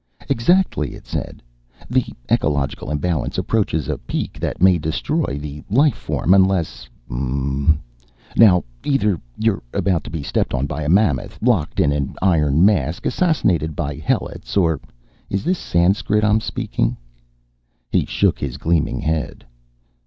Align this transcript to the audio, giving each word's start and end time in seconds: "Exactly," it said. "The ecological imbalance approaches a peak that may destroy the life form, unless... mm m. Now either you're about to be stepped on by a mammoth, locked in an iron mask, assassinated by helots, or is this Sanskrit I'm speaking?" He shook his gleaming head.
"Exactly," 0.29 0.95
it 0.95 1.05
said. 1.05 1.43
"The 1.87 2.03
ecological 2.27 2.89
imbalance 2.89 3.37
approaches 3.37 3.87
a 3.87 3.99
peak 3.99 4.39
that 4.39 4.59
may 4.59 4.79
destroy 4.79 5.37
the 5.39 5.63
life 5.69 5.93
form, 5.93 6.33
unless... 6.33 6.89
mm 7.07 7.67
m. 7.69 7.79
Now 8.35 8.63
either 8.83 9.21
you're 9.37 9.61
about 9.73 10.03
to 10.05 10.09
be 10.09 10.23
stepped 10.23 10.55
on 10.55 10.65
by 10.65 10.81
a 10.81 10.89
mammoth, 10.89 11.37
locked 11.39 11.79
in 11.79 11.91
an 11.91 12.15
iron 12.19 12.65
mask, 12.65 13.05
assassinated 13.05 13.75
by 13.75 13.93
helots, 13.93 14.57
or 14.57 14.81
is 15.29 15.43
this 15.43 15.59
Sanskrit 15.59 16.23
I'm 16.23 16.41
speaking?" 16.41 16.97
He 17.91 18.05
shook 18.07 18.39
his 18.39 18.57
gleaming 18.57 19.01
head. 19.01 19.45